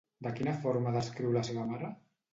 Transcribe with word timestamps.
De 0.27 0.29
quina 0.39 0.55
forma 0.63 0.93
descriu 0.97 1.37
la 1.37 1.47
seva 1.51 1.67
mare? 1.75 1.95